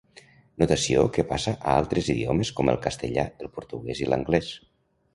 Notació 0.63 1.03
que 1.17 1.25
passà 1.33 1.53
a 1.59 1.77
altres 1.83 2.11
idiomes 2.15 2.53
com 2.61 2.75
el 2.75 2.83
castellà, 2.89 3.29
el 3.47 3.55
portuguès 3.59 4.07
i 4.07 4.13
l'anglès. 4.13 4.55